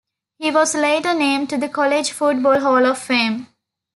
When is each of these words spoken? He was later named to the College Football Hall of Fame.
He 0.39 0.49
was 0.49 0.73
later 0.73 1.13
named 1.13 1.51
to 1.51 1.59
the 1.59 1.69
College 1.69 2.09
Football 2.09 2.59
Hall 2.61 2.87
of 2.87 2.97
Fame. 2.97 3.45